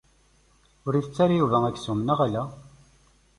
Ur 0.85 0.93
itett 0.95 1.17
ara 1.23 1.39
Yuba 1.39 1.57
aksum, 1.69 1.99
neɣ 2.03 2.19
ala? 2.25 2.43